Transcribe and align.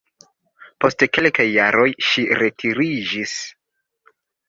Post 0.85 1.05
kelkaj 1.17 1.47
jaroj 1.51 1.87
ŝi 2.09 2.27
retiriĝis. 2.43 3.39